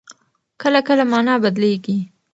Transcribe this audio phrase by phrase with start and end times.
[0.61, 1.97] کله کله مانا بدلېږي.